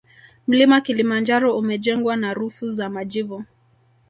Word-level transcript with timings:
Mlima 0.47 0.81
kilimanjaro 0.81 1.57
umejengwa 1.57 2.15
na 2.15 2.33
rusu 2.33 2.71
za 2.71 2.89
majivu 2.89 3.43